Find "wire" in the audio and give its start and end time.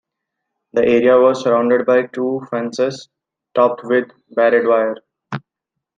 4.65-4.95